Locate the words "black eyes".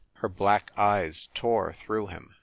0.29-1.29